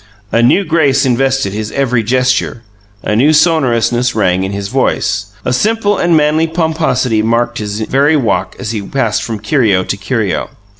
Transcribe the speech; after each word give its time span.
A 0.31 0.41
new 0.41 0.63
grace 0.65 1.05
invested 1.05 1.53
his 1.53 1.71
every 1.73 2.01
gesture; 2.01 2.63
a 3.03 3.15
new 3.15 3.33
sonorousness 3.33 4.15
rang 4.15 4.43
in 4.43 4.51
his 4.51 4.67
voice; 4.67 5.27
a 5.45 5.53
simple 5.53 5.99
and 5.99 6.17
manly 6.17 6.47
pomposity 6.47 7.21
marked 7.21 7.59
his 7.59 7.81
very 7.81 8.15
walk 8.17 8.55
as 8.57 8.71
he 8.71 8.81
passed 8.81 9.21
from 9.21 9.37
curio 9.37 9.83
to 9.83 9.95
curio. 9.97 10.49